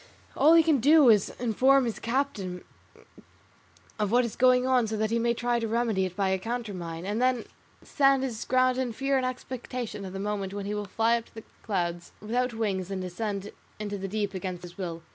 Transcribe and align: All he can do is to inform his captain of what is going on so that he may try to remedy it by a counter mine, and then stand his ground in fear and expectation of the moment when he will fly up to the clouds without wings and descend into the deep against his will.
All 0.35 0.55
he 0.55 0.63
can 0.63 0.79
do 0.79 1.09
is 1.09 1.27
to 1.27 1.43
inform 1.43 1.85
his 1.85 1.99
captain 1.99 2.63
of 3.99 4.09
what 4.11 4.25
is 4.25 4.35
going 4.35 4.65
on 4.65 4.87
so 4.87 4.97
that 4.97 5.11
he 5.11 5.19
may 5.19 5.35
try 5.35 5.59
to 5.59 5.67
remedy 5.67 6.05
it 6.05 6.15
by 6.15 6.29
a 6.29 6.39
counter 6.39 6.73
mine, 6.73 7.05
and 7.05 7.21
then 7.21 7.45
stand 7.83 8.23
his 8.23 8.43
ground 8.43 8.79
in 8.79 8.93
fear 8.93 9.15
and 9.17 9.27
expectation 9.27 10.03
of 10.03 10.13
the 10.13 10.19
moment 10.19 10.55
when 10.55 10.65
he 10.65 10.73
will 10.73 10.85
fly 10.85 11.19
up 11.19 11.25
to 11.25 11.35
the 11.35 11.43
clouds 11.61 12.13
without 12.19 12.51
wings 12.51 12.89
and 12.89 13.03
descend 13.03 13.51
into 13.79 13.99
the 13.99 14.07
deep 14.07 14.33
against 14.33 14.63
his 14.63 14.75
will. 14.75 15.03